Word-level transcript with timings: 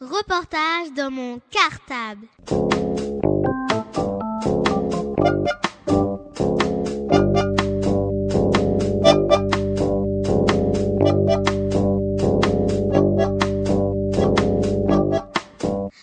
Reportage 0.00 0.92
dans 0.96 1.08
mon 1.08 1.40
cartable. 1.52 2.26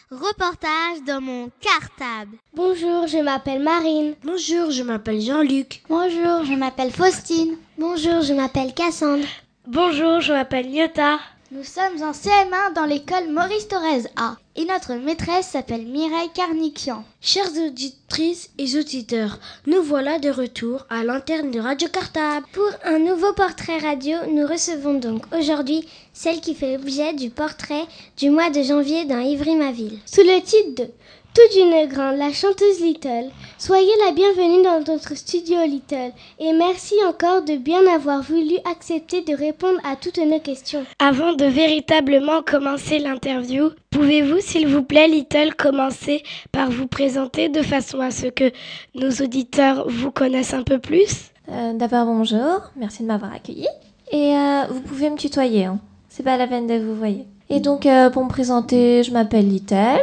Reportage 0.10 1.04
dans 1.06 1.20
mon 1.20 1.52
cartable. 1.60 2.38
Bonjour, 2.54 3.08
je 3.08 3.18
m'appelle 3.18 3.62
Marine. 3.62 4.16
Bonjour, 4.24 4.72
je 4.72 4.84
m'appelle 4.84 5.20
Jean-Luc. 5.20 5.84
Bonjour, 5.90 6.46
je 6.46 6.54
m'appelle 6.54 6.92
Faustine. 6.92 7.58
Bonjour, 7.78 8.22
je 8.22 8.34
m'appelle 8.34 8.74
Cassandre. 8.74 9.26
Bonjour, 9.68 10.22
je 10.22 10.32
m'appelle 10.32 10.70
Nyota. 10.70 11.20
Nous 11.54 11.66
sommes 11.66 12.02
en 12.02 12.12
CM1 12.12 12.74
dans 12.76 12.86
l'école 12.86 13.30
Maurice 13.30 13.68
Thorez 13.68 14.04
A 14.16 14.38
et 14.56 14.64
notre 14.64 14.94
maîtresse 14.94 15.48
s'appelle 15.48 15.86
Mireille 15.86 16.32
Carniquian. 16.34 17.04
Chères 17.20 17.52
auditrices 17.68 18.52
et 18.58 18.80
auditeurs, 18.80 19.38
nous 19.68 19.84
voilà 19.84 20.18
de 20.18 20.30
retour 20.30 20.86
à 20.90 21.04
l'antenne 21.04 21.52
de 21.52 21.60
Radio 21.60 21.90
Cartable. 21.90 22.46
Pour 22.54 22.70
un 22.86 23.00
nouveau 23.00 23.34
portrait 23.34 23.80
radio, 23.80 24.18
nous 24.30 24.48
recevons 24.48 24.94
donc 24.94 25.24
aujourd'hui 25.38 25.86
celle 26.14 26.40
qui 26.40 26.56
fait 26.56 26.78
l'objet 26.78 27.14
du 27.14 27.30
portrait 27.30 27.86
du 28.16 28.30
mois 28.30 28.50
de 28.50 28.64
janvier 28.64 29.04
dans 29.04 29.20
Ivry-ma-Ville. 29.20 30.00
Sous 30.06 30.22
le 30.22 30.42
titre 30.42 30.84
de 30.84 30.90
tout 31.34 31.58
d'une 31.58 31.88
grande, 31.88 32.18
la 32.18 32.34
chanteuse 32.34 32.82
Little. 32.82 33.30
Soyez 33.58 33.92
la 34.06 34.12
bienvenue 34.12 34.64
dans 34.64 34.84
notre 34.86 35.16
studio 35.16 35.58
Little 35.66 36.12
et 36.40 36.52
merci 36.52 36.96
encore 37.08 37.44
de 37.44 37.56
bien 37.56 37.88
avoir 37.88 38.22
voulu 38.22 38.56
accepter 38.70 39.22
de 39.22 39.34
répondre 39.34 39.80
à 39.86 39.96
toutes 39.96 40.18
nos 40.18 40.40
questions. 40.40 40.84
Avant 41.00 41.34
de 41.34 41.46
véritablement 41.46 42.42
commencer 42.42 43.00
l'interview, 43.00 43.70
pouvez-vous 43.92 44.40
s'il 44.42 44.68
vous 44.68 44.84
plaît 44.84 45.08
Little 45.08 45.56
commencer 45.56 46.24
par 46.52 46.70
vous 46.70 46.88
présenter 46.88 47.48
de 47.48 47.62
façon 47.62 48.02
à 48.02 48.12
ce 48.12 48.28
que 48.28 48.52
nos 48.96 49.12
auditeurs 49.24 49.88
vous 49.88 50.12
connaissent 50.12 50.54
un 50.54 50.64
peu 50.64 50.80
plus? 50.80 51.32
Euh, 51.50 51.74
D'abord 51.74 52.06
bonjour, 52.06 52.72
merci 52.76 53.04
de 53.04 53.08
m'avoir 53.08 53.34
accueilli 53.34 53.68
et 54.12 54.36
euh, 54.36 54.64
vous 54.70 54.82
pouvez 54.82 55.10
me 55.10 55.16
tutoyer, 55.18 55.66
hein. 55.66 55.80
c'est 56.10 56.24
pas 56.24 56.36
la 56.36 56.48
peine 56.48 56.68
de 56.68 56.78
vous 56.78 56.96
voyez. 56.96 57.26
Et 57.50 57.62
donc 57.62 57.86
euh, 57.86 58.10
pour 58.10 58.24
me 58.26 58.30
présenter, 58.30 59.04
je 59.04 59.12
m'appelle 59.12 59.48
Little. 59.48 60.00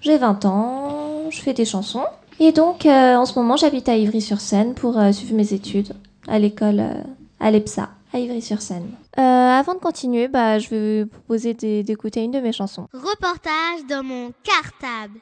J'ai 0.00 0.16
20 0.16 0.44
ans, 0.46 1.30
je 1.30 1.40
fais 1.40 1.52
des 1.52 1.64
chansons. 1.64 2.04
Et 2.38 2.52
donc, 2.52 2.86
euh, 2.86 3.16
en 3.16 3.26
ce 3.26 3.38
moment, 3.38 3.56
j'habite 3.56 3.88
à 3.88 3.96
Ivry-sur-Seine 3.96 4.74
pour 4.74 4.98
euh, 4.98 5.12
suivre 5.12 5.34
mes 5.34 5.52
études 5.52 5.92
à 6.26 6.38
l'école 6.38 6.80
euh, 6.80 6.94
à 7.38 7.50
l'EPSA, 7.50 7.90
à 8.14 8.18
Ivry-sur-Seine. 8.18 8.90
avant 9.16 9.74
de 9.74 9.78
continuer, 9.78 10.28
bah, 10.28 10.58
je 10.58 10.70
vais 10.70 11.02
vous 11.02 11.08
proposer 11.10 11.52
d'écouter 11.82 12.22
une 12.22 12.30
de 12.30 12.40
mes 12.40 12.52
chansons. 12.52 12.86
Reportage 12.94 13.86
dans 13.88 14.02
mon 14.02 14.32
cartable. 14.42 15.20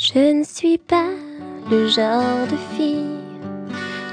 Je 0.00 0.32
ne 0.32 0.44
suis 0.44 0.78
pas 0.78 1.10
le 1.68 1.88
genre 1.88 2.46
de 2.48 2.56
fille 2.76 3.18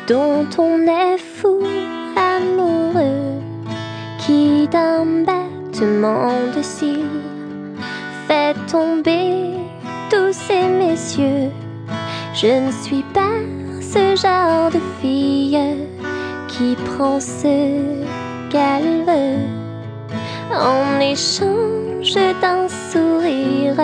dont 0.08 0.48
on 0.58 0.80
est 0.80 1.20
fou 1.20 1.60
amoureux, 2.16 3.40
qui 4.18 4.68
d'un 4.68 5.24
battement 5.24 6.32
de 6.58 6.64
cils 6.64 7.22
fait 8.28 8.56
tomber 8.66 9.60
tous 10.10 10.34
ces 10.34 10.68
messieurs. 10.68 11.52
Je 12.34 12.66
ne 12.66 12.72
suis 12.72 13.06
pas 13.14 13.38
ce 13.80 14.16
genre 14.20 14.72
de 14.72 14.80
fille 15.00 15.86
qui 16.48 16.76
prend 16.96 17.20
ce 17.20 17.80
qu'elle 18.50 19.06
veut 19.06 19.38
en 20.52 21.00
échange 21.00 22.16
d'un 22.42 22.68
sourire 22.92 23.76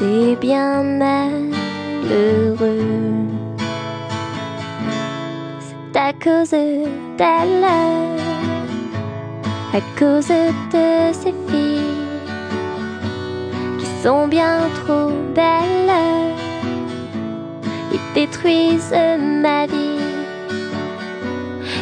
c'est 0.00 0.36
bien 0.40 0.82
malheureux. 0.82 1.28
C'est 5.60 5.98
à 5.98 6.12
cause 6.12 6.50
d'elle, 7.18 7.64
à 9.74 9.80
cause 9.98 10.32
de 10.72 11.12
ces 11.12 11.34
filles 11.48 12.06
qui 13.78 13.86
sont 14.02 14.26
bien 14.26 14.60
trop 14.84 15.10
belles 15.34 15.92
et 17.92 18.00
détruisent 18.14 18.96
ma 19.18 19.66
vie. 19.66 20.00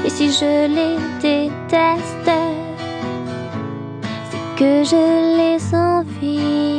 Et 0.05 0.11
si 0.11 0.33
je 0.33 0.67
les 0.77 0.97
déteste, 1.23 2.33
c'est 4.31 4.45
que 4.59 4.83
je 4.83 5.03
les 5.37 5.75
envie 5.75 6.78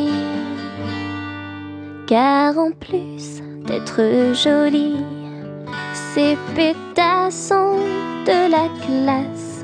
car 2.09 2.57
en 2.57 2.71
plus 2.71 3.39
d'être 3.67 4.33
jolie, 4.33 4.97
ces 5.93 6.35
pétasses 6.55 7.53
de 8.25 8.49
la 8.49 8.67
classe 8.83 9.63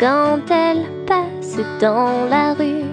quand 0.00 0.38
elles 0.50 0.86
passent 1.06 1.60
dans 1.78 2.28
la 2.30 2.54
rue. 2.54 2.88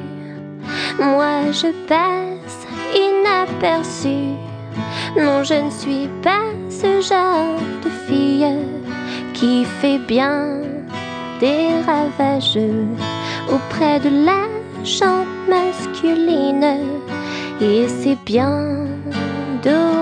Moi 1.00 1.54
je 1.54 1.72
passe 1.88 2.68
inaperçue. 2.94 4.36
Non, 5.16 5.44
je 5.46 5.66
ne 5.66 5.72
suis 5.72 6.10
pas 6.22 6.52
ce 6.70 7.00
genre 7.00 7.62
de 7.86 7.90
fille 8.06 8.54
qui 9.34 9.64
fait 9.80 10.00
bien 10.00 10.60
des 11.40 11.70
ravages 11.86 12.60
auprès 13.50 14.02
de 14.02 14.26
la 14.26 14.44
chante 14.84 15.28
masculine 15.48 17.00
et 17.62 17.88
c'est 17.88 18.18
bien 18.26 18.88
dommage. 19.64 20.00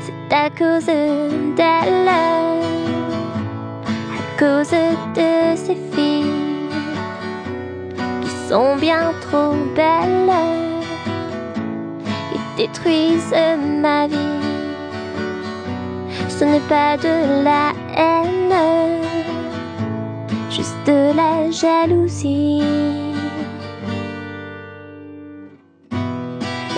C'est 0.00 0.34
à 0.34 0.48
cause 0.50 0.86
d'elle, 0.86 2.08
à 2.08 2.54
cause 4.38 4.70
de 5.14 5.56
ces 5.56 5.76
filles 5.92 6.68
qui 8.22 8.30
sont 8.48 8.76
bien 8.76 9.12
trop 9.22 9.54
belles 9.74 10.30
et 12.34 12.40
détruisent 12.56 13.34
ma 13.82 14.06
vie. 14.06 14.16
Ce 16.28 16.44
n'est 16.44 16.68
pas 16.68 16.96
de 16.96 17.44
la 17.44 17.72
haine 17.96 18.54
juste 20.50 20.88
la 20.88 21.50
jalousie. 21.50 22.62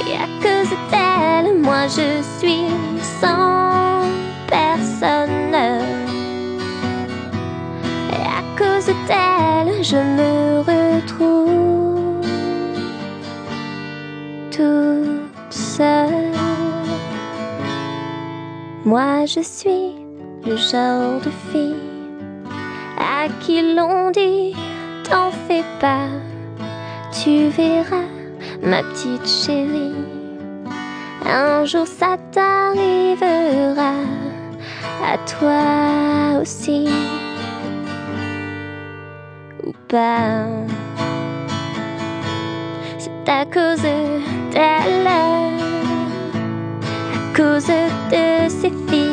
Et 0.07 0.15
à 0.15 0.29
cause 0.43 0.75
d'elle, 0.91 1.59
moi 1.59 1.87
je 1.87 2.23
suis 2.39 2.69
sans 3.21 4.03
personne. 4.47 5.55
Et 8.13 8.27
à 8.39 8.43
cause 8.59 8.91
d'elle, 9.09 9.83
je 9.83 9.97
me 9.97 10.61
retrouve 10.61 12.27
toute 14.51 15.53
seule. 15.53 16.33
Moi 18.85 19.25
je 19.25 19.41
suis 19.41 19.95
le 20.45 20.57
genre 20.57 21.21
de 21.21 21.31
fille 21.51 21.92
à 23.03 23.29
qui 23.41 23.75
l'on 23.75 24.11
dit 24.11 24.55
t'en 25.09 25.31
fais 25.31 25.65
pas, 25.81 26.09
tu 27.13 27.49
verras 27.49 28.09
ma 28.63 28.83
petite 28.83 29.27
chérie, 29.27 29.95
un 31.27 31.65
jour 31.65 31.87
ça 31.87 32.17
t'arrivera. 32.33 33.95
À 35.05 35.19
toi 35.27 36.41
aussi. 36.41 36.89
Ou 39.65 39.73
pas. 39.89 40.47
C'est 42.99 43.29
à 43.29 43.45
cause 43.45 43.83
d'elle, 44.53 45.07
à 45.07 45.51
cause 47.37 47.67
de 47.67 48.49
ces 48.49 48.71
filles 48.89 49.12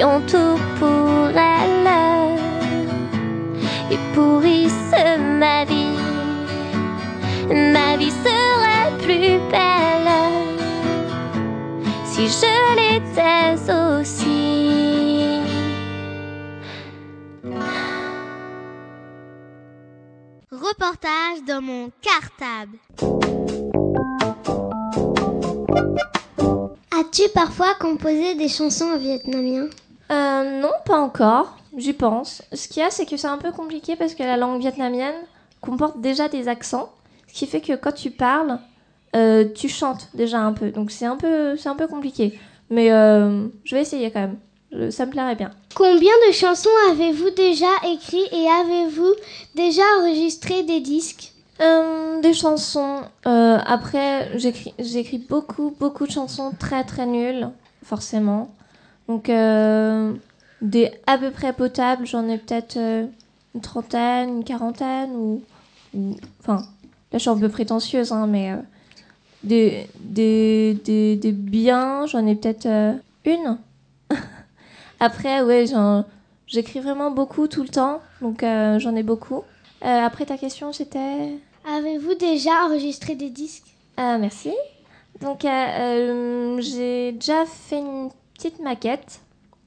ont 0.00 0.22
tout 0.22 0.58
pour 0.78 1.28
elle 1.28 1.88
et 3.90 3.98
pourrissent 4.14 5.04
ma 5.18 5.64
vie. 5.64 5.98
Ma 7.50 7.96
vie 7.98 8.10
serait 8.10 8.90
plus 9.02 9.38
belle 9.50 10.12
si 12.06 12.26
je 12.28 12.54
l'étais 12.78 13.54
aussi. 13.70 14.32
Reportage 20.50 21.42
dans 21.46 21.60
mon 21.60 21.90
cartable. 22.00 22.78
As-tu 27.22 27.32
parfois 27.34 27.74
composé 27.78 28.34
des 28.34 28.48
chansons 28.48 28.86
en 28.94 28.98
vietnamien? 28.98 29.68
Euh, 30.10 30.60
non, 30.60 30.70
pas 30.84 30.98
encore. 30.98 31.56
J'y 31.76 31.92
pense. 31.92 32.42
Ce 32.52 32.66
qu'il 32.66 32.82
y 32.82 32.84
a, 32.84 32.90
c'est 32.90 33.06
que 33.06 33.16
c'est 33.16 33.28
un 33.28 33.38
peu 33.38 33.52
compliqué 33.52 33.96
parce 33.96 34.14
que 34.14 34.22
la 34.22 34.36
langue 34.36 34.60
vietnamienne 34.60 35.14
comporte 35.60 36.00
déjà 36.00 36.28
des 36.28 36.48
accents, 36.48 36.90
ce 37.28 37.34
qui 37.34 37.46
fait 37.46 37.60
que 37.60 37.74
quand 37.74 37.92
tu 37.92 38.10
parles, 38.10 38.58
euh, 39.14 39.44
tu 39.54 39.68
chantes 39.68 40.08
déjà 40.14 40.40
un 40.40 40.52
peu. 40.52 40.70
Donc 40.70 40.90
c'est 40.90 41.06
un 41.06 41.16
peu, 41.16 41.56
c'est 41.56 41.68
un 41.68 41.76
peu 41.76 41.86
compliqué. 41.86 42.38
Mais 42.70 42.90
euh, 42.90 43.46
je 43.64 43.76
vais 43.76 43.82
essayer 43.82 44.10
quand 44.10 44.28
même. 44.72 44.90
Ça 44.90 45.06
me 45.06 45.12
plairait 45.12 45.36
bien. 45.36 45.50
Combien 45.74 46.12
de 46.26 46.32
chansons 46.32 46.70
avez-vous 46.90 47.30
déjà 47.30 47.70
écrit 47.84 48.24
et 48.32 48.48
avez-vous 48.48 49.14
déjà 49.54 49.82
enregistré 50.00 50.62
des 50.64 50.80
disques? 50.80 51.32
Euh, 51.60 51.91
chansons. 52.34 53.02
Euh, 53.26 53.58
après, 53.64 54.30
j'écris, 54.38 55.18
beaucoup, 55.18 55.74
beaucoup 55.78 56.06
de 56.06 56.12
chansons 56.12 56.52
très, 56.58 56.84
très 56.84 57.06
nulles, 57.06 57.50
forcément. 57.84 58.50
Donc, 59.08 59.28
euh, 59.28 60.12
des 60.60 60.92
à 61.06 61.18
peu 61.18 61.30
près 61.30 61.52
potables, 61.52 62.06
j'en 62.06 62.28
ai 62.28 62.38
peut-être 62.38 62.76
euh, 62.76 63.06
une 63.54 63.60
trentaine, 63.60 64.28
une 64.28 64.44
quarantaine, 64.44 65.10
ou. 65.12 65.42
Enfin, 66.40 66.56
là, 66.56 66.64
je 67.14 67.18
suis 67.18 67.30
un 67.30 67.38
peu 67.38 67.48
prétentieuse, 67.48 68.12
hein, 68.12 68.26
mais. 68.26 68.54
des, 69.42 69.88
des, 70.00 70.78
des, 70.84 71.16
des 71.16 71.32
biens, 71.32 72.06
j'en 72.06 72.26
ai 72.26 72.34
peut-être 72.34 72.68
une. 73.24 73.58
après, 75.00 75.42
ouais, 75.42 75.64
j'écris 76.46 76.80
vraiment 76.80 77.10
beaucoup 77.10 77.48
tout 77.48 77.62
le 77.62 77.68
temps, 77.68 78.00
donc 78.20 78.42
j'en 78.42 78.96
ai 78.96 79.02
beaucoup. 79.02 79.42
Après, 79.82 80.24
ta 80.26 80.38
question, 80.38 80.72
c'était? 80.72 81.38
Avez-vous 81.64 82.14
déjà 82.14 82.64
enregistré 82.66 83.14
des 83.14 83.30
disques? 83.30 83.74
Ah, 83.96 84.18
merci. 84.18 84.52
Donc, 85.20 85.44
euh, 85.44 85.48
euh, 85.48 86.60
j'ai 86.60 87.12
déjà 87.12 87.44
fait 87.46 87.78
une 87.78 88.10
petite 88.34 88.60
maquette 88.60 89.20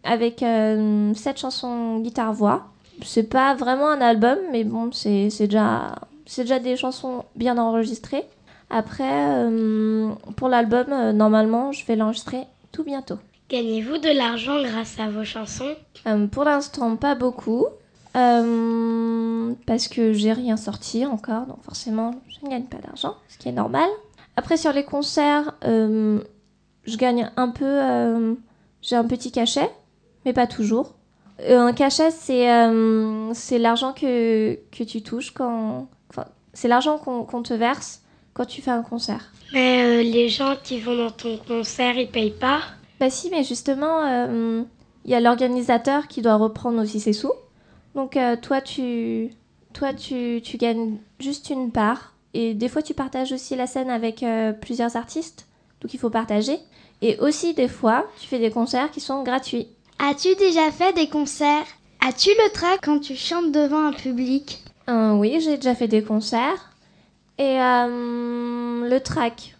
avec 0.03 0.43
euh, 0.43 1.13
sept 1.13 1.39
chansons 1.39 1.99
guitare-voix. 1.99 2.67
C'est 3.03 3.29
pas 3.29 3.55
vraiment 3.55 3.89
un 3.89 4.01
album, 4.01 4.37
mais 4.51 4.63
bon, 4.63 4.91
c'est 4.91 5.29
déjà, 5.39 5.95
déjà 6.37 6.59
des 6.59 6.75
chansons 6.75 7.23
bien 7.35 7.57
enregistrées. 7.57 8.25
Après, 8.69 9.29
euh, 9.37 10.09
pour 10.35 10.49
l'album, 10.49 10.87
euh, 10.91 11.13
normalement, 11.13 11.71
je 11.71 11.85
vais 11.85 11.95
l'enregistrer 11.95 12.43
tout 12.71 12.83
bientôt. 12.83 13.17
Gagnez-vous 13.49 13.99
de 13.99 14.09
l'argent 14.09 14.61
grâce 14.63 14.99
à 14.99 15.07
vos 15.07 15.23
chansons? 15.23 15.75
Euh, 16.07 16.27
pour 16.27 16.45
l'instant, 16.45 16.95
pas 16.95 17.15
beaucoup. 17.15 17.67
Euh, 18.15 19.53
parce 19.65 19.87
que 19.87 20.13
j'ai 20.13 20.33
rien 20.33 20.57
sorti 20.57 21.05
encore, 21.05 21.45
donc 21.45 21.61
forcément, 21.63 22.11
je 22.27 22.45
ne 22.45 22.51
gagne 22.51 22.65
pas 22.65 22.77
d'argent, 22.77 23.15
ce 23.27 23.37
qui 23.37 23.49
est 23.49 23.53
normal. 23.53 23.89
Après, 24.37 24.57
sur 24.57 24.71
les 24.73 24.83
concerts, 24.83 25.53
euh, 25.65 26.19
je 26.85 26.97
gagne 26.97 27.31
un 27.37 27.49
peu. 27.49 27.65
euh, 27.65 28.33
j'ai 28.81 28.95
un 28.95 29.05
petit 29.05 29.31
cachet, 29.31 29.69
mais 30.25 30.33
pas 30.33 30.47
toujours. 30.47 30.93
Un 31.49 31.73
cachet, 31.73 32.11
c'est 32.11 32.47
c'est 33.33 33.57
l'argent 33.59 33.91
que, 33.93 34.55
que 34.71 34.83
tu 34.83 35.01
touches 35.01 35.31
quand. 35.31 35.87
Enfin, 36.09 36.25
c'est 36.53 36.67
l'argent 36.67 36.97
qu'on 36.97 37.41
te 37.43 37.53
verse 37.53 38.01
quand 38.33 38.45
tu 38.45 38.61
fais 38.61 38.71
un 38.71 38.83
concert. 38.83 39.31
Mais 39.53 40.03
les 40.03 40.29
gens 40.29 40.55
qui 40.63 40.79
vont 40.79 40.95
dans 40.95 41.11
ton 41.11 41.37
concert, 41.37 41.97
ils 41.97 42.09
payent 42.09 42.31
pas? 42.31 42.59
Bah 42.99 43.09
si, 43.09 43.29
mais 43.31 43.43
justement, 43.43 44.05
il 45.03 45.11
y 45.11 45.15
a 45.15 45.19
l'organisateur 45.19 46.07
qui 46.07 46.21
doit 46.21 46.35
reprendre 46.35 46.81
aussi 46.81 46.99
ses 46.99 47.13
sous. 47.13 47.33
Donc 47.95 48.17
euh, 48.17 48.35
toi, 48.35 48.61
tu, 48.61 49.31
toi 49.73 49.93
tu, 49.93 50.41
tu 50.43 50.57
gagnes 50.57 50.97
juste 51.19 51.49
une 51.49 51.71
part. 51.71 52.13
Et 52.33 52.53
des 52.53 52.67
fois, 52.67 52.81
tu 52.81 52.93
partages 52.93 53.31
aussi 53.31 53.55
la 53.55 53.65
scène 53.65 53.89
avec 53.89 54.21
euh, 54.21 54.51
plusieurs 54.51 54.97
artistes. 54.97 55.47
Donc 55.81 55.93
il 55.93 55.99
faut 55.99 56.09
partager. 56.09 56.57
Et 57.01 57.17
aussi, 57.19 57.53
des 57.53 57.69
fois, 57.69 58.05
tu 58.19 58.27
fais 58.27 58.39
des 58.39 58.51
concerts 58.51 58.91
qui 58.91 58.99
sont 58.99 59.23
gratuits. 59.23 59.67
As-tu 59.99 60.35
déjà 60.35 60.71
fait 60.71 60.93
des 60.93 61.07
concerts? 61.07 61.65
As-tu 62.05 62.29
le 62.29 62.51
trac 62.51 62.79
quand 62.83 62.99
tu 62.99 63.15
chantes 63.15 63.51
devant 63.51 63.87
un 63.87 63.93
public? 63.93 64.61
Euh, 64.89 65.13
oui, 65.13 65.39
j'ai 65.39 65.55
déjà 65.55 65.73
fait 65.73 65.87
des 65.87 66.03
concerts. 66.03 66.71
Et 67.37 67.57
le 67.57 68.99
track. 68.99 69.55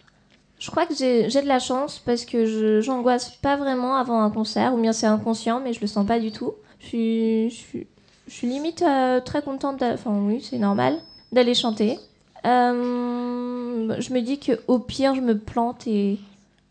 Je 0.58 0.70
crois 0.70 0.86
que 0.86 0.94
j'ai 0.94 1.28
j'ai 1.28 1.42
de 1.42 1.46
la 1.46 1.58
chance 1.58 1.98
parce 1.98 2.24
que 2.24 2.46
je 2.46 2.80
j'angoisse 2.80 3.30
pas 3.42 3.56
vraiment 3.56 3.96
avant 3.96 4.22
un 4.22 4.30
concert, 4.30 4.72
ou 4.72 4.78
bien 4.80 4.94
c'est 4.94 5.06
inconscient, 5.06 5.60
mais 5.60 5.74
je 5.74 5.80
le 5.82 5.86
sens 5.86 6.06
pas 6.06 6.18
du 6.18 6.32
tout. 6.32 6.54
Je 6.78 6.86
suis, 6.86 7.50
je 7.50 7.54
suis, 7.54 7.86
je 8.26 8.32
suis 8.32 8.46
limite 8.46 8.82
euh, 8.82 9.20
très 9.20 9.42
contente, 9.42 9.82
enfin 9.82 10.12
oui, 10.22 10.40
c'est 10.42 10.58
normal, 10.58 10.96
d'aller 11.32 11.54
chanter. 11.54 11.98
Euh, 12.44 13.94
je 13.98 14.12
me 14.12 14.20
dis 14.20 14.38
que 14.38 14.60
au 14.68 14.78
pire, 14.78 15.14
je 15.14 15.20
me 15.20 15.36
plante 15.36 15.86
et, 15.86 16.18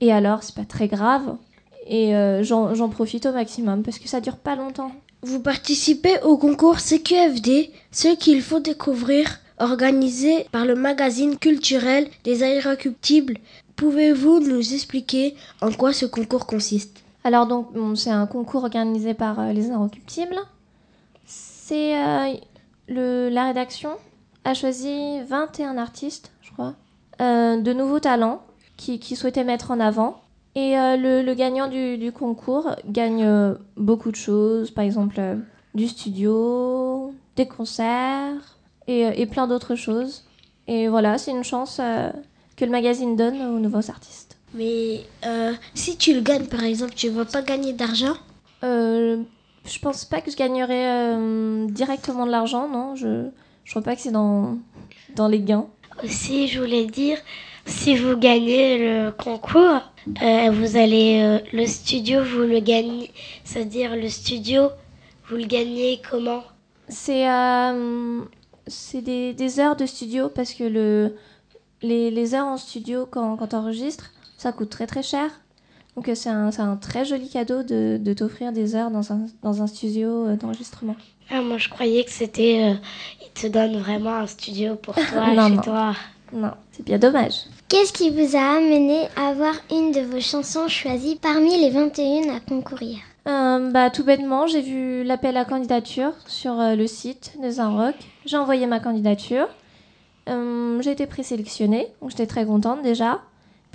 et 0.02 0.12
alors, 0.12 0.44
c'est 0.44 0.56
pas 0.56 0.66
très 0.66 0.88
grave. 0.88 1.36
Et 1.88 2.16
euh, 2.16 2.44
j'en 2.44 2.90
profite 2.90 3.26
au 3.26 3.32
maximum 3.32 3.84
parce 3.84 4.00
que 4.00 4.08
ça 4.08 4.20
dure 4.20 4.38
pas 4.38 4.56
longtemps. 4.56 4.92
Vous 5.22 5.40
participez 5.40 6.20
au 6.24 6.38
concours 6.38 6.80
CQFD, 6.80 7.72
ce 7.92 8.16
qu'il 8.16 8.42
faut 8.42 8.60
découvrir, 8.60 9.40
organisé 9.60 10.46
par 10.52 10.66
le 10.66 10.76
magazine 10.76 11.38
culturel 11.38 12.08
des 12.24 12.42
Irrecuptibles. 12.42 13.38
Pouvez-vous 13.76 14.40
nous 14.40 14.74
expliquer 14.74 15.36
en 15.62 15.72
quoi 15.72 15.94
ce 15.94 16.06
concours 16.06 16.46
consiste? 16.46 17.04
Alors 17.24 17.48
donc 17.48 17.74
bon, 17.74 17.96
c'est 17.96 18.12
un 18.12 18.28
concours 18.28 18.64
organisé 18.64 19.14
par 19.14 19.40
euh, 19.40 19.52
les 19.52 19.72
Inrecuptibles. 19.72 20.38
C'est 21.68 21.98
euh, 21.98 23.30
la 23.32 23.46
rédaction 23.48 23.90
a 24.44 24.54
choisi 24.54 25.20
21 25.24 25.80
artistes, 25.80 26.32
je 26.44 26.52
crois, 26.52 26.76
euh, 27.22 27.60
de 27.60 27.74
nouveaux 27.74 28.00
talents 28.00 28.44
qui, 28.78 29.00
qui 29.00 29.16
souhaitaient 29.16 29.44
mettre 29.44 29.72
en 29.72 29.80
avant. 29.80 30.22
Et 30.54 30.78
euh, 30.78 30.96
le, 30.96 31.24
le 31.24 31.34
gagnant 31.34 31.68
du, 31.68 31.98
du 31.98 32.12
concours 32.12 32.76
gagne 32.88 33.24
euh, 33.26 33.56
beaucoup 33.78 34.12
de 34.12 34.16
choses, 34.16 34.70
par 34.70 34.84
exemple 34.84 35.20
du 35.74 35.88
studio, 35.88 37.16
des 37.36 37.48
concerts 37.48 38.60
et, 38.86 39.20
et 39.20 39.26
plein 39.26 39.48
d'autres 39.48 39.74
choses. 39.74 40.24
Et 40.68 40.88
voilà, 40.88 41.18
c'est 41.18 41.32
une 41.32 41.44
chance 41.44 41.82
que 42.58 42.64
le 42.64 42.70
magazine 42.70 43.16
donne 43.16 43.42
aux 43.42 43.58
nouveaux 43.60 43.90
artistes. 43.90 44.38
Mais 44.54 45.02
si 45.74 45.98
tu 45.98 46.14
le 46.14 46.22
gagnes 46.22 46.46
par 46.46 46.64
exemple, 46.64 46.94
tu 46.94 47.10
vas 47.10 47.26
pas 47.26 47.42
gagner 47.42 47.74
d'argent? 47.74 48.14
Euh, 48.64 49.18
je 49.66 49.80
pense 49.80 50.06
pas 50.06 50.22
que 50.22 50.32
je 50.32 50.38
gagnerai 50.38 50.88
euh, 50.88 51.66
directement 51.68 52.26
de 52.26 52.32
l'argent, 52.32 52.68
non. 52.70 52.96
Je, 52.96 53.30
je 53.64 53.72
crois 53.72 53.82
pas 53.82 53.96
que 53.96 54.02
c'est 54.02 54.12
dans, 54.12 54.58
dans 55.16 55.28
les 55.28 55.40
gains. 55.40 55.68
Aussi, 56.04 56.48
je 56.48 56.60
voulais 56.62 56.86
dire, 56.86 57.18
si 57.66 57.96
vous 57.96 58.18
gagnez 58.18 58.78
le 58.78 59.12
concours, 59.12 59.82
euh, 60.22 60.52
vous 60.52 60.78
allez 60.78 61.22
euh, 61.22 61.40
le 61.54 61.66
studio, 61.66 62.24
vous 62.24 62.42
le 62.42 62.60
gagnez, 62.60 63.12
c'est-à-dire 63.44 63.96
le 63.96 64.10
studio, 64.10 64.70
vous 65.30 65.38
le 65.38 65.46
gagnez 65.46 66.02
comment? 66.10 66.44
C'est 66.90 67.28
euh, 67.30 68.22
c'est 68.68 69.02
des, 69.02 69.34
des 69.34 69.60
heures 69.60 69.76
de 69.76 69.86
studio 69.86 70.30
parce 70.30 70.54
que 70.54 70.64
le, 70.64 71.16
les, 71.82 72.12
les 72.12 72.36
heures 72.36 72.46
en 72.46 72.58
studio 72.58 73.08
quand, 73.10 73.38
quand 73.38 73.48
tu 73.48 73.56
enregistres, 73.56 74.12
ça 74.38 74.52
coûte 74.52 74.70
très 74.70 74.86
très 74.86 75.02
cher. 75.02 75.30
Donc 75.96 76.10
c'est 76.14 76.30
un, 76.30 76.52
c'est 76.52 76.62
un 76.62 76.76
très 76.76 77.06
joli 77.06 77.30
cadeau 77.30 77.64
de, 77.64 77.98
de 78.02 78.14
t'offrir 78.14 78.52
des 78.52 78.76
heures 78.76 78.92
dans 78.92 79.14
un, 79.14 79.22
dans 79.44 79.62
un 79.62 79.68
studio 79.68 80.28
euh, 80.28 80.36
d'enregistrement. 80.36 80.96
ah, 81.32 81.42
Moi, 81.42 81.58
je 81.58 81.70
croyais 81.70 82.04
que 82.04 82.12
c'était, 82.12 82.72
euh, 82.72 82.76
ils 83.22 83.32
te 83.42 83.48
donnent 83.48 83.78
vraiment 83.78 84.16
un 84.16 84.28
studio 84.28 84.76
pour 84.76 84.94
toi, 84.96 85.28
Non, 85.34 85.48
chez 85.50 85.56
non. 85.56 85.62
toi. 85.62 85.94
Non, 86.34 86.52
c'est 86.72 86.84
bien 86.86 86.98
dommage. 86.98 87.34
Qu'est-ce 87.70 87.94
qui 87.94 88.10
vous 88.10 88.36
a 88.36 88.58
amené 88.58 89.08
à 89.16 89.28
avoir 89.30 89.54
une 89.72 89.92
de 89.92 90.02
vos 90.02 90.20
chansons 90.20 90.68
choisies 90.68 91.16
parmi 91.22 91.58
les 91.62 91.70
21 91.70 92.36
à 92.36 92.40
concourir? 92.42 92.98
Euh, 93.28 93.72
bah, 93.72 93.90
tout 93.90 94.04
bêtement, 94.04 94.46
j'ai 94.48 94.62
vu 94.62 95.04
l'appel 95.04 95.38
à 95.38 95.46
candidature 95.46 96.12
sur 96.28 96.60
euh, 96.60 96.76
le 96.76 96.88
site 96.88 97.34
de 97.42 97.50
Zinrock. 97.50 97.96
J'ai 98.26 98.38
envoyé 98.38 98.68
ma 98.68 98.80
candidature. 98.80 99.48
Euh, 100.28 100.82
j'ai 100.82 100.92
été 100.92 101.06
présélectionnée, 101.08 101.88
donc 102.02 102.10
j'étais 102.12 102.28
très 102.28 102.46
contente 102.46 102.82
déjà. 102.82 103.22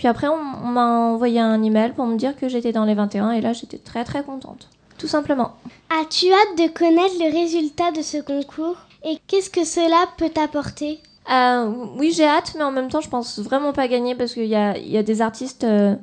Puis 0.01 0.09
après, 0.09 0.29
on, 0.29 0.33
on 0.65 0.69
m'a 0.69 0.87
envoyé 0.87 1.41
un 1.41 1.63
email 1.63 1.93
pour 1.93 2.07
me 2.07 2.17
dire 2.17 2.35
que 2.35 2.49
j'étais 2.49 2.73
dans 2.73 2.87
les 2.87 2.95
21 2.95 3.33
et 3.33 3.43
là, 3.43 3.53
j'étais 3.53 3.77
très 3.77 4.03
très 4.03 4.23
contente. 4.23 4.71
Tout 4.97 5.07
simplement. 5.07 5.57
As-tu 5.91 6.33
hâte 6.33 6.57
de 6.57 6.73
connaître 6.73 7.17
le 7.19 7.31
résultat 7.31 7.91
de 7.91 8.01
ce 8.01 8.17
concours 8.17 8.79
Et 9.05 9.19
qu'est-ce 9.27 9.51
que 9.51 9.63
cela 9.63 10.07
peut 10.17 10.31
t'apporter? 10.31 11.01
Euh, 11.31 11.71
oui, 11.99 12.13
j'ai 12.17 12.25
hâte, 12.25 12.55
mais 12.57 12.63
en 12.63 12.73
même 12.73 12.89
temps, 12.89 13.03
je 13.03 13.11
pense 13.11 13.41
vraiment 13.41 13.75
pas 13.75 13.89
gagner 13.89 14.15
parce 14.15 14.33
qu'il 14.33 14.47
y 14.47 14.57
a, 14.57 14.79
y 14.79 14.97
a 14.97 15.03
des 15.03 15.21
artistes. 15.21 15.65
euh, 15.65 15.95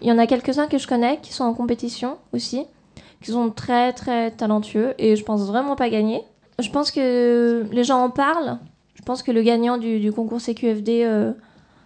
il 0.00 0.08
y 0.08 0.12
en 0.12 0.16
a 0.16 0.26
quelques-uns 0.26 0.66
que 0.66 0.78
je 0.78 0.88
connais 0.88 1.18
qui 1.20 1.34
sont 1.34 1.44
en 1.44 1.52
compétition 1.52 2.16
aussi, 2.32 2.64
qui 3.22 3.32
sont 3.32 3.50
très 3.50 3.92
très 3.92 4.30
talentueux 4.30 4.94
et 4.96 5.14
je 5.14 5.24
pense 5.24 5.42
vraiment 5.42 5.76
pas 5.76 5.90
gagner. 5.90 6.22
Je 6.58 6.70
pense 6.70 6.90
que 6.90 7.66
les 7.70 7.84
gens 7.84 8.02
en 8.02 8.08
parlent. 8.08 8.56
Je 8.94 9.02
pense 9.02 9.22
que 9.22 9.30
le 9.30 9.42
gagnant 9.42 9.76
du, 9.76 10.00
du 10.00 10.10
concours 10.10 10.40
CQFD, 10.40 11.02
euh, 11.04 11.32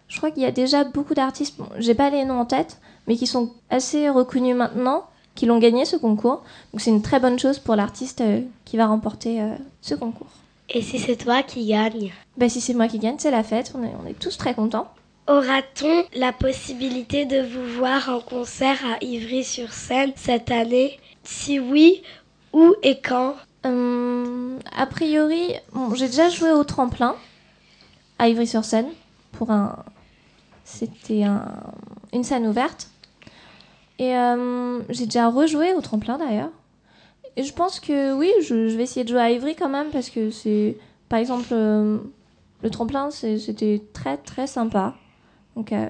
je 0.08 0.16
crois 0.18 0.30
qu'il 0.30 0.42
y 0.42 0.46
a 0.46 0.52
déjà 0.52 0.84
beaucoup 0.84 1.14
d'artistes. 1.14 1.56
Bon, 1.58 1.68
j'ai 1.78 1.94
pas 1.94 2.10
les 2.10 2.24
noms 2.24 2.40
en 2.40 2.44
tête, 2.46 2.78
mais 3.06 3.16
qui 3.16 3.26
sont 3.26 3.52
assez 3.70 4.08
reconnus 4.08 4.56
maintenant, 4.56 5.06
qui 5.34 5.46
l'ont 5.46 5.58
gagné 5.58 5.84
ce 5.84 5.96
concours. 5.96 6.42
Donc 6.72 6.80
c'est 6.80 6.90
une 6.90 7.02
très 7.02 7.20
bonne 7.20 7.38
chose 7.38 7.58
pour 7.58 7.76
l'artiste 7.76 8.20
euh, 8.20 8.40
qui 8.64 8.76
va 8.76 8.86
remporter 8.86 9.42
euh, 9.42 9.54
ce 9.80 9.94
concours. 9.94 10.30
Et 10.68 10.82
si 10.82 10.98
c'est 10.98 11.16
toi 11.16 11.42
qui 11.42 11.66
gagne 11.66 12.12
Ben 12.36 12.48
si 12.48 12.60
c'est 12.60 12.74
moi 12.74 12.88
qui 12.88 12.98
gagne, 12.98 13.16
c'est 13.18 13.30
la 13.30 13.44
fête, 13.44 13.72
on 13.76 13.82
est, 13.84 13.92
on 14.02 14.06
est 14.06 14.18
tous 14.18 14.36
très 14.36 14.54
contents. 14.54 14.88
Aura-t-on 15.28 16.04
la 16.18 16.32
possibilité 16.32 17.24
de 17.24 17.42
vous 17.42 17.78
voir 17.78 18.08
en 18.08 18.20
concert 18.20 18.78
à 18.84 19.04
Ivry-sur-Seine 19.04 20.12
cette 20.14 20.52
année? 20.52 20.98
Si 21.24 21.58
oui, 21.58 22.02
où 22.52 22.74
et 22.82 23.00
quand? 23.00 23.34
Euh, 23.64 24.56
a 24.76 24.86
priori, 24.86 25.54
bon, 25.72 25.94
j'ai 25.94 26.06
déjà 26.06 26.28
joué 26.28 26.52
au 26.52 26.62
tremplin 26.62 27.16
à 28.20 28.28
Ivry-sur-Seine 28.28 28.86
pour 29.32 29.50
un. 29.50 29.76
C'était 30.66 31.22
un, 31.22 31.44
une 32.12 32.24
scène 32.24 32.44
ouverte. 32.44 32.90
Et 34.00 34.16
euh, 34.16 34.82
j'ai 34.90 35.04
déjà 35.04 35.30
rejoué 35.30 35.72
au 35.72 35.80
tremplin 35.80 36.18
d'ailleurs. 36.18 36.50
Et 37.36 37.44
je 37.44 37.52
pense 37.52 37.78
que 37.78 38.12
oui, 38.12 38.30
je, 38.42 38.76
vais 38.76 38.82
essayer 38.82 39.04
de 39.04 39.08
jouer 39.08 39.20
à 39.20 39.30
Ivry 39.30 39.54
quand 39.54 39.68
même 39.68 39.90
parce 39.90 40.10
que 40.10 40.30
c'est. 40.30 40.76
Par 41.08 41.20
exemple, 41.20 41.46
euh, 41.52 41.98
le 42.62 42.70
tremplin, 42.70 43.10
c'était 43.12 43.80
très 43.92 44.16
très 44.16 44.48
sympa. 44.48 44.96
Donc, 45.54 45.72
euh, 45.72 45.88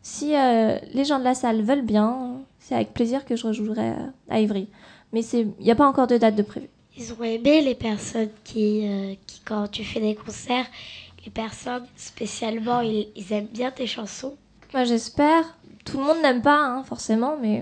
si 0.00 0.28
les 0.28 1.04
gens 1.04 1.18
de 1.18 1.24
la 1.24 1.34
salle 1.34 1.62
veulent 1.62 1.84
bien, 1.84 2.36
c'est 2.60 2.76
avec 2.76 2.94
plaisir 2.94 3.24
que 3.24 3.34
je 3.34 3.48
rejouerai 3.48 3.94
à 4.30 4.40
Ivry. 4.40 4.68
Mais 5.12 5.24
il 5.32 5.48
n'y 5.60 5.72
a 5.72 5.74
pas 5.74 5.88
encore 5.88 6.06
de 6.06 6.18
date 6.18 6.36
de 6.36 6.42
prévu. 6.42 6.68
Ils 6.96 7.12
ont 7.14 7.24
aimé 7.24 7.62
les 7.62 7.74
personnes 7.74 8.30
qui, 8.44 8.86
qui, 9.26 9.40
quand 9.44 9.66
tu 9.66 9.82
fais 9.82 10.00
des 10.00 10.14
concerts, 10.14 10.66
les 11.24 11.30
personnes 11.30 11.86
spécialement, 11.96 12.80
ils, 12.80 13.08
ils 13.16 13.32
aiment 13.32 13.46
bien 13.46 13.70
tes 13.70 13.86
chansons. 13.86 14.36
Moi, 14.72 14.84
j'espère. 14.84 15.56
Tout 15.84 15.98
le 15.98 16.04
monde 16.04 16.22
n'aime 16.22 16.42
pas, 16.42 16.58
hein, 16.58 16.82
forcément, 16.84 17.36
mais 17.40 17.60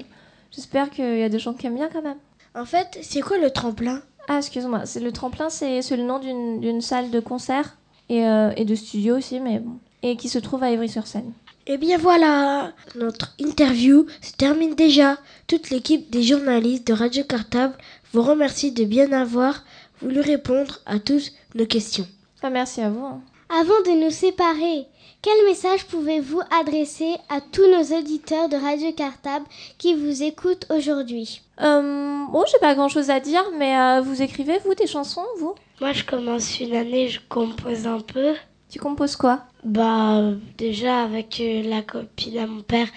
j'espère 0.51 0.91
qu'il 0.91 1.19
y 1.19 1.23
a 1.23 1.29
des 1.29 1.39
gens 1.39 1.55
qui 1.55 1.67
aiment 1.67 1.75
bien 1.75 1.89
quand 1.93 2.03
même. 2.03 2.19
En 2.55 2.65
fait, 2.65 2.99
c'est 3.03 3.21
quoi 3.21 3.39
le 3.39 3.51
tremplin? 3.51 4.03
Ah, 4.29 4.39
excuse-moi, 4.39 4.87
c'est 4.87 5.01
le 5.01 5.11
tremplin, 5.11 5.51
c'est 5.51 5.81
le 5.91 6.05
nom 6.05 6.19
d'une 6.21 6.81
salle 6.81 7.11
de 7.11 7.19
concert 7.19 7.77
et, 8.09 8.25
euh, 8.25 8.53
et 8.57 8.65
de 8.65 8.75
studio 8.75 9.17
aussi, 9.17 9.41
mais 9.41 9.59
bon. 9.59 9.79
Et 10.03 10.17
qui 10.17 10.29
se 10.29 10.39
trouve 10.39 10.63
à 10.63 10.71
Ivry-sur-Seine. 10.71 11.33
Eh 11.67 11.79
bien 11.79 11.97
voilà, 11.97 12.73
notre 12.97 13.35
interview 13.39 14.07
se 14.21 14.33
termine 14.33 14.75
déjà. 14.75 15.19
Toute 15.47 15.71
l'équipe 15.71 16.11
des 16.11 16.23
journalistes 16.23 16.87
de 16.87 16.93
Radio 16.93 17.25
Cartable 17.25 17.75
vous 18.13 18.23
remercie 18.23 18.73
de 18.73 18.85
bien 18.85 19.13
avoir 19.13 19.65
voulu 20.01 20.21
répondre 20.21 20.81
à 20.87 20.99
toutes 20.99 21.33
nos 21.55 21.67
questions. 21.67 22.07
Ah, 22.43 22.51
merci 22.51 22.81
à 22.81 22.91
vous. 22.91 23.21
Avant 23.55 23.83
de 23.85 24.03
nous 24.03 24.11
séparer, 24.11 24.87
quel 25.21 25.45
message 25.45 25.85
pouvez-vous 25.85 26.41
adresser 26.59 27.17
à 27.29 27.43
tous 27.43 27.67
nos 27.67 27.99
auditeurs 27.99 28.49
de 28.49 28.57
Radio 28.57 28.93
Cartable 28.93 29.45
qui 29.77 29.95
vous 29.95 30.23
écoutent 30.23 30.65
aujourd'hui 30.71 31.43
Euh, 31.61 32.25
bon, 32.33 32.45
j'ai 32.51 32.59
pas 32.61 32.75
grand-chose 32.75 33.11
à 33.11 33.21
dire, 33.21 33.45
mais 33.59 33.77
euh, 33.79 34.01
vous 34.01 34.23
écrivez, 34.23 34.59
vous, 34.65 34.75
des 34.75 34.87
chansons, 34.87 35.27
vous? 35.39 35.55
Moi, 35.83 35.93
je 35.93 36.03
commence 36.03 36.61
une 36.61 36.75
année, 36.75 37.09
je 37.09 37.21
compose 37.29 37.87
un 37.87 38.01
peu. 38.01 38.33
Tu 38.71 38.79
composes 38.79 39.17
quoi? 39.17 39.41
Bah, 39.65 40.17
euh, 40.17 40.37
déjà, 40.57 41.03
avec 41.03 41.39
euh, 41.39 41.63
la 41.69 41.83
copine 41.83 42.39
à 42.39 42.47
mon 42.47 42.63
père, 42.63 42.89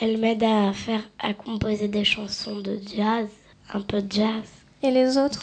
elle 0.00 0.18
m'aide 0.18 0.44
à 0.44 0.72
faire, 0.72 1.02
à 1.18 1.34
composer 1.34 1.88
des 1.88 2.04
chansons 2.04 2.60
de 2.60 2.78
jazz, 2.94 3.26
un 3.74 3.80
peu 3.80 4.00
de 4.02 4.12
jazz. 4.12 4.44
Et 4.84 4.92
les 4.92 5.18
autres? 5.18 5.42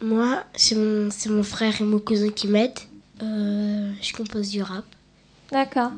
Moi, 0.00 0.44
c'est 0.54 0.76
mon, 0.76 1.10
c'est 1.10 1.30
mon 1.30 1.42
frère 1.42 1.80
et 1.80 1.84
mon 1.84 1.98
cousin 1.98 2.28
qui 2.30 2.46
m'aident. 2.46 2.78
Euh, 3.22 3.92
je 4.00 4.12
compose 4.14 4.50
du 4.50 4.62
rap. 4.62 4.84
D'accord. 5.50 5.92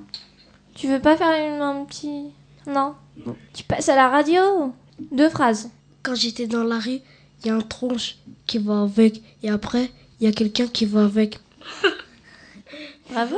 Tu 0.75 0.89
veux 0.89 1.01
pas 1.01 1.17
faire 1.17 1.35
une, 1.35 1.61
un 1.61 1.85
petit... 1.85 2.27
Non? 2.67 2.95
Bon, 3.25 3.37
Tu 3.55 3.65
passes 3.65 3.89
à 3.89 3.97
la 3.97 4.09
radio? 4.09 4.73
Deux 5.11 5.29
phrases. 5.29 5.71
Quand 6.03 6.15
j'étais 6.15 6.47
dans 6.47 6.63
la 6.63 6.79
rue, 6.79 7.01
il 7.41 7.47
y 7.47 7.51
a 7.51 7.55
un 7.55 7.61
tronche 7.61 8.17
qui 8.47 8.59
va 8.59 8.83
avec. 8.83 9.21
Et 9.43 9.51
après, 9.51 9.91
il 10.21 10.27
y 10.27 10.31
a 10.31 10.33
quelqu'un 10.33 10.67
qui 10.67 10.87
va 10.87 11.05
avec. 11.05 11.39
Bravo 13.11 13.37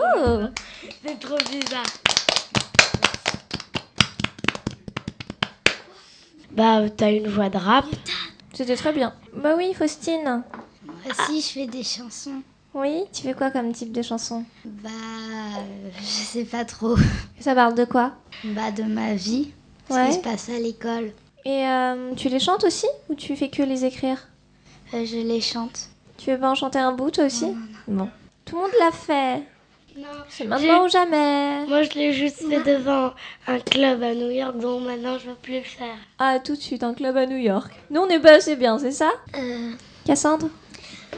C'est 1.05 1.19
trop 1.21 1.39
bizarre. 1.51 1.87
Bah, 6.53 6.91
t'as 6.95 7.13
une 7.13 7.29
voix 7.29 7.49
de 7.49 7.57
rap. 7.57 7.87
C'était 8.53 8.77
très 8.77 8.93
bien. 8.93 9.15
Bah 9.35 9.55
oui, 9.57 9.73
Faustine. 9.73 10.43
Moi 10.85 10.95
aussi, 11.11 11.41
je 11.41 11.47
fais 11.47 11.67
des 11.67 11.85
chansons. 11.85 12.43
Oui, 12.75 13.03
tu 13.13 13.23
fais 13.23 13.35
quoi 13.35 13.51
comme 13.51 13.73
type 13.73 13.93
de 13.93 14.03
chanson? 14.03 14.45
Bah, 14.65 14.89
euh, 14.91 15.91
je 15.99 16.05
sais 16.05 16.45
pas 16.45 16.65
trop. 16.65 16.95
Ça 17.41 17.55
parle 17.55 17.75
de 17.75 17.85
quoi? 17.85 18.13
Bah, 18.45 18.71
de 18.71 18.85
ma 18.85 19.15
vie. 19.15 19.51
Ce 19.89 19.95
Ouais. 19.95 20.07
qui 20.09 20.15
se 20.15 20.19
passe 20.21 20.49
à 20.49 20.59
l'école. 20.59 21.13
Et 21.45 21.67
euh, 21.67 22.15
tu 22.17 22.29
les 22.29 22.39
chantes 22.39 22.63
aussi 22.65 22.87
ou 23.09 23.15
tu 23.15 23.35
fais 23.35 23.49
que 23.49 23.63
les 23.63 23.85
écrire? 23.85 24.29
Euh, 24.95 25.05
je 25.05 25.17
les 25.17 25.41
chante. 25.41 25.89
Tu 26.17 26.31
veux 26.31 26.39
pas 26.39 26.51
en 26.51 26.55
chanter 26.55 26.79
un 26.79 26.93
bout 26.93 27.11
toi 27.11 27.25
aussi? 27.25 27.47
Bon. 27.89 28.09
Tout 28.45 28.57
le 28.57 28.63
monde 28.63 28.71
l'a 28.79 28.93
fait. 28.93 29.43
Non. 29.99 30.07
C'est 30.29 30.45
maintenant 30.45 30.85
ou 30.85 30.89
jamais. 30.89 31.67
Moi, 31.67 31.83
je 31.83 31.91
l'ai 31.99 32.13
juste 32.13 32.47
fait 32.49 32.63
devant 32.63 33.13
un 33.49 33.59
club 33.59 34.03
à 34.05 34.15
New 34.15 34.31
York, 34.31 34.59
donc 34.59 34.83
maintenant, 34.87 35.19
je 35.19 35.29
veux 35.31 35.35
plus 35.35 35.55
le 35.55 35.63
faire. 35.63 35.97
Ah, 36.21 36.39
tout 36.39 36.55
de 36.55 36.61
suite, 36.61 36.85
un 36.85 36.95
club 36.95 37.17
à 37.17 37.27
New 37.27 37.37
York. 37.39 37.73
Nous, 37.91 38.01
on 38.01 38.07
n'est 38.07 38.21
pas 38.21 38.35
assez 38.35 38.55
bien, 38.55 38.79
c'est 38.79 38.93
ça? 38.93 39.11
Euh, 39.37 39.73
Cassandre? 40.05 40.49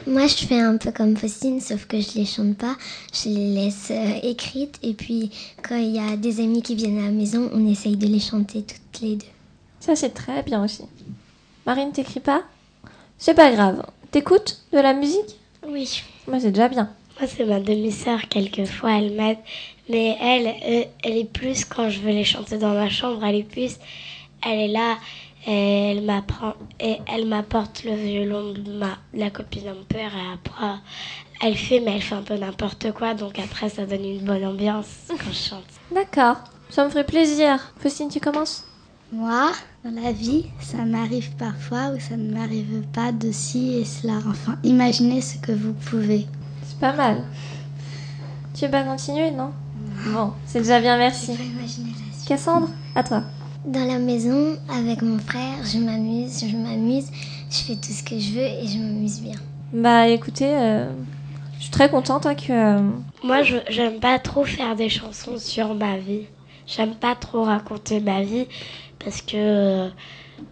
Moi, 0.05 0.27
je 0.27 0.45
fais 0.45 0.59
un 0.59 0.77
peu 0.77 0.91
comme 0.91 1.15
Faustine, 1.15 1.61
sauf 1.61 1.85
que 1.85 1.99
je 1.99 2.15
les 2.15 2.25
chante 2.25 2.57
pas. 2.57 2.75
Je 3.13 3.29
les 3.29 3.53
laisse 3.53 3.89
euh, 3.91 4.19
écrites. 4.23 4.77
Et 4.83 4.93
puis, 4.93 5.31
quand 5.61 5.77
il 5.77 5.95
y 5.95 5.99
a 5.99 6.17
des 6.17 6.41
amis 6.41 6.61
qui 6.61 6.75
viennent 6.75 6.99
à 6.99 7.05
la 7.05 7.11
maison, 7.11 7.49
on 7.53 7.65
essaye 7.67 7.95
de 7.95 8.07
les 8.07 8.19
chanter 8.19 8.63
toutes 8.63 9.01
les 9.01 9.15
deux. 9.15 9.25
Ça, 9.79 9.95
c'est 9.95 10.09
très 10.09 10.43
bien 10.43 10.63
aussi. 10.63 10.83
Marine, 11.65 11.91
t'écris 11.93 12.19
pas? 12.19 12.43
C'est 13.17 13.33
pas 13.33 13.51
grave. 13.51 13.85
T'écoutes 14.11 14.61
de 14.73 14.79
la 14.79 14.93
musique? 14.93 15.37
Oui. 15.65 16.03
Moi, 16.27 16.39
c'est 16.41 16.51
déjà 16.51 16.67
bien. 16.67 16.89
Moi, 17.19 17.29
c'est 17.29 17.45
ma 17.45 17.61
demi-sœur, 17.61 18.27
quelquefois, 18.27 18.97
elle 18.97 19.13
m'aide. 19.13 19.37
Mais 19.89 20.17
elle, 20.19 20.47
euh, 20.47 20.85
elle 21.03 21.17
est 21.17 21.31
plus, 21.31 21.63
quand 21.63 21.89
je 21.89 21.99
veux 21.99 22.11
les 22.11 22.25
chanter 22.25 22.57
dans 22.57 22.73
ma 22.73 22.89
chambre, 22.89 23.23
elle 23.23 23.35
est 23.35 23.43
plus, 23.43 23.77
elle 24.45 24.59
est 24.59 24.67
là, 24.67 24.97
et 25.45 25.91
elle 25.91 26.03
m'apprend, 26.03 26.53
et 26.79 26.97
elle 27.07 27.27
m'apporte 27.27 27.83
le 27.83 27.95
violon 27.95 28.53
de 28.53 28.71
ma, 28.77 28.97
la 29.13 29.29
copine 29.29 29.63
de 29.63 29.69
mon 29.69 29.83
père, 29.83 30.11
et 30.15 30.33
après, 30.33 30.79
elle 31.41 31.57
fait, 31.57 31.79
mais 31.79 31.95
elle 31.95 32.01
fait 32.01 32.15
un 32.15 32.21
peu 32.21 32.37
n'importe 32.37 32.91
quoi, 32.93 33.13
donc 33.13 33.39
après, 33.39 33.69
ça 33.69 33.85
donne 33.85 34.05
une 34.05 34.23
bonne 34.23 34.45
ambiance 34.45 34.87
quand 35.09 35.31
je 35.31 35.49
chante. 35.49 35.63
D'accord. 35.93 36.37
Ça 36.69 36.85
me 36.85 36.89
ferait 36.89 37.05
plaisir. 37.05 37.71
Faustine, 37.77 38.09
tu 38.09 38.19
commences? 38.19 38.65
Moi, 39.11 39.51
dans 39.85 40.01
la 40.01 40.11
vie, 40.11 40.47
ça 40.59 40.85
m'arrive 40.85 41.29
parfois 41.35 41.89
ou 41.89 41.99
ça 41.99 42.17
ne 42.17 42.33
m'arrive 42.33 42.81
pas 42.93 43.11
de 43.11 43.31
ci 43.31 43.75
et 43.75 43.85
cela. 43.85 44.13
Enfin, 44.27 44.57
imaginez 44.63 45.21
ce 45.21 45.37
que 45.37 45.51
vous 45.51 45.73
pouvez. 45.73 46.25
C'est 46.65 46.79
pas 46.79 46.93
mal. 46.93 47.23
Tu 48.55 48.65
veux 48.65 48.71
pas 48.71 48.83
continuer, 48.83 49.29
non? 49.29 49.51
Bon, 50.07 50.33
c'est 50.47 50.61
déjà 50.61 50.79
bien, 50.79 50.97
merci. 50.97 51.33
Imaginez 51.33 51.91
la 51.91 52.13
suite. 52.13 52.27
Cassandre, 52.27 52.69
à 52.95 53.03
toi. 53.03 53.23
Dans 53.65 53.85
la 53.87 53.97
maison, 53.97 54.57
avec 54.69 55.01
mon 55.01 55.17
frère, 55.19 55.63
je 55.63 55.77
m'amuse, 55.77 56.45
je 56.45 56.57
m'amuse, 56.57 57.09
je 57.49 57.57
fais 57.59 57.75
tout 57.75 57.91
ce 57.93 58.03
que 58.03 58.19
je 58.19 58.31
veux 58.33 58.41
et 58.41 58.67
je 58.67 58.77
m'amuse 58.77 59.21
bien. 59.21 59.37
Bah 59.71 60.07
écoutez, 60.09 60.53
euh, 60.53 60.91
je 61.57 61.63
suis 61.63 61.71
très 61.71 61.89
contente 61.89 62.25
hein, 62.25 62.35
que... 62.35 62.51
euh, 62.51 62.81
Moi, 63.23 63.41
j'aime 63.69 63.99
pas 64.01 64.19
trop 64.19 64.43
faire 64.43 64.75
des 64.75 64.89
chansons 64.89 65.37
sur 65.37 65.75
ma 65.75 65.97
vie. 65.97 66.23
J'aime 66.67 66.95
pas 66.95 67.15
trop 67.15 67.43
raconter 67.43 68.01
ma 68.01 68.21
vie 68.21 68.47
parce 69.03 69.21
que 69.21 69.35
euh, 69.37 69.89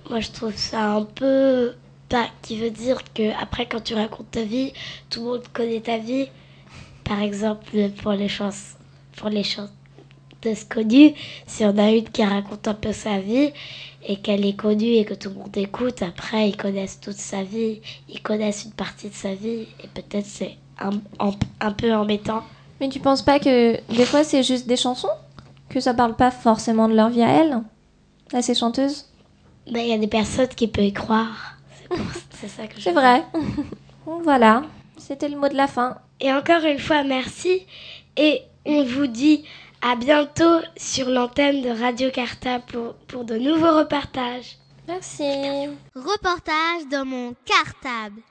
moi, 0.10 0.22
je 0.22 0.32
trouve 0.32 0.56
ça 0.56 0.91
un 0.94 1.03
peu 1.03 1.74
pas 2.08 2.27
qui 2.41 2.58
veut 2.60 2.72
dire 2.72 3.00
que 3.13 3.32
après 3.41 3.65
quand 3.65 3.84
tu 3.84 3.94
racontes 3.94 4.32
ta 4.32 4.44
vie, 4.44 4.72
tout 5.10 5.20
le 5.22 5.25
monde 5.32 5.44
connaît 5.53 5.82
ta 5.82 5.98
vie. 5.98 6.27
Par 7.03 7.22
exemple, 7.22 7.65
pour 8.01 8.13
les 8.13 8.30
chansons, 8.30 8.77
pour 9.18 9.30
les 9.30 9.44
chanteuses 10.41 10.63
connues, 10.65 11.13
si 11.48 11.65
on 11.65 11.77
a 11.77 11.91
une 11.91 12.10
qui 12.10 12.24
raconte 12.24 12.67
un 12.67 12.74
peu 12.74 12.91
sa 12.93 13.19
vie 13.19 13.51
et 14.03 14.17
qu'elle 14.17 14.45
est 14.45 14.55
connue 14.55 14.93
et 14.95 15.05
que 15.05 15.13
tout 15.13 15.29
le 15.29 15.36
monde 15.36 15.55
écoute, 15.55 16.01
après 16.01 16.50
ils 16.50 16.57
connaissent 16.57 17.00
toute 17.00 17.17
sa 17.17 17.43
vie, 17.43 17.81
ils 18.10 18.21
connaissent 18.21 18.65
une 18.65 18.71
partie 18.71 19.10
de 19.10 19.13
sa 19.13 19.33
vie 19.33 19.67
et 19.83 19.88
peut-être 19.93 20.25
c'est 20.25 20.57
un, 20.79 20.91
un- 21.19 21.33
un 21.60 21.71
peu 21.71 21.93
embêtant. 21.93 22.43
Mais 22.79 22.89
tu 22.89 23.00
penses 23.00 23.21
pas 23.21 23.39
que 23.39 23.77
des 23.93 24.05
fois 24.05 24.24
c'est 24.24 24.43
juste 24.43 24.67
des 24.67 24.77
chansons? 24.77 25.10
Que 25.69 25.79
ça 25.79 25.93
parle 25.93 26.15
pas 26.15 26.31
forcément 26.31 26.89
de 26.89 26.95
leur 26.95 27.10
vie 27.10 27.24
à 27.24 27.29
elles 27.29 27.57
À 28.33 28.41
ces 28.41 28.55
chanteuses? 28.55 29.05
Ben, 29.71 29.79
il 29.81 29.89
y 29.89 29.93
a 29.93 29.98
des 29.98 30.07
personnes 30.07 30.48
qui 30.50 30.67
peuvent 30.67 30.83
y 30.83 30.91
croire. 30.91 31.57
C'est 32.31 32.48
ça 32.48 32.65
que 32.67 32.75
je 32.77 32.81
C'est 32.81 32.91
vrai. 32.93 33.24
Voilà, 34.24 34.63
c'était 34.98 35.29
le 35.29 35.38
mot 35.38 35.48
de 35.48 35.55
la 35.55 35.67
fin. 35.67 35.98
Et 36.19 36.33
encore 36.33 36.63
une 36.65 36.79
fois, 36.79 37.03
merci. 37.03 37.62
Et 38.17 38.41
on 38.65 38.83
vous 38.83 39.07
dit 39.07 39.45
à 39.83 39.95
bientôt 39.95 40.59
sur 40.77 41.09
l'antenne 41.09 41.63
de 41.63 41.69
Radio 41.69 42.11
Carta 42.11 42.59
pour, 42.59 42.93
pour 43.07 43.25
de 43.25 43.35
nouveaux 43.38 43.79
reportages. 43.79 44.57
Merci. 44.88 45.23
Reportage 45.95 46.88
dans 46.91 47.03
mon 47.03 47.33
cartable. 47.45 48.21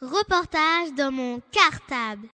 Reportage 0.00 0.94
dans 0.96 1.10
mon 1.10 1.40
cartable. 1.50 2.28